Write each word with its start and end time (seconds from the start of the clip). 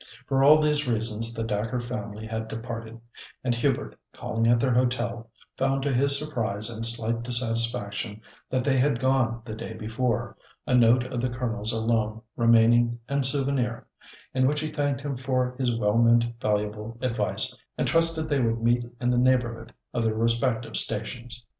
For 0.25 0.43
all 0.43 0.59
these 0.59 0.87
reasons 0.87 1.31
the 1.31 1.43
Dacre 1.43 1.79
family 1.79 2.25
had 2.25 2.47
departed; 2.47 2.99
and 3.43 3.53
Hubert, 3.53 3.95
calling 4.13 4.47
at 4.47 4.59
their 4.59 4.73
hotel, 4.73 5.29
found 5.59 5.83
to 5.83 5.93
his 5.93 6.17
surprise 6.17 6.71
and 6.71 6.83
slight 6.83 7.21
dissatisfaction, 7.21 8.19
that 8.49 8.63
they 8.63 8.77
had 8.77 8.97
gone 8.99 9.43
the 9.45 9.53
day 9.53 9.75
before, 9.75 10.35
a 10.65 10.73
note 10.73 11.03
of 11.03 11.21
the 11.21 11.29
Colonel's 11.29 11.71
alone 11.71 12.23
remaining 12.35 12.97
en 13.09 13.21
souvenir, 13.21 13.85
in 14.33 14.47
which 14.47 14.61
he 14.61 14.69
thanked 14.69 15.01
him 15.01 15.15
for 15.17 15.55
his 15.59 15.77
well 15.77 15.99
meant, 15.99 16.25
valuable 16.39 16.97
advice, 17.03 17.55
and 17.77 17.87
trusted 17.87 18.27
they 18.27 18.41
would 18.41 18.59
meet 18.63 18.83
in 18.99 19.11
the 19.11 19.19
neighbourhood 19.19 19.71
of 19.93 20.03
their 20.03 20.15
respective 20.15 20.77
stations. 20.77 21.45